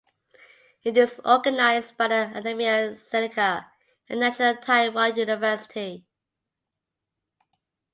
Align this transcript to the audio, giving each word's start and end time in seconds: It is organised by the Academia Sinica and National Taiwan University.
It 0.83 0.97
is 0.97 1.21
organised 1.23 1.95
by 1.95 2.07
the 2.07 2.15
Academia 2.15 2.93
Sinica 2.95 3.67
and 4.09 4.19
National 4.21 4.55
Taiwan 4.57 5.15
University. 5.15 6.07